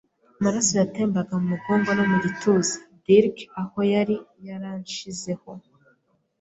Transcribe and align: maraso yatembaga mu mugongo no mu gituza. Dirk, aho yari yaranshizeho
maraso 0.43 0.73
yatembaga 0.81 1.33
mu 1.41 1.45
mugongo 1.53 1.89
no 1.93 2.03
mu 2.09 2.17
gituza. 2.23 2.75
Dirk, 3.05 3.35
aho 3.61 3.79
yari 3.93 4.15
yaranshizeho 4.47 5.49